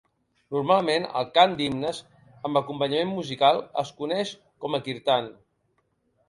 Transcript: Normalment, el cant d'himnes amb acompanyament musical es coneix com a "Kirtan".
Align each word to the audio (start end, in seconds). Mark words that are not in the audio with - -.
Normalment, 0.53 1.03
el 1.19 1.27
cant 1.35 1.51
d'himnes 1.59 1.99
amb 2.49 2.59
acompanyament 2.63 3.13
musical 3.19 3.61
es 3.83 3.93
coneix 4.01 4.33
com 4.65 4.75
a 4.79 4.83
"Kirtan". 4.89 5.31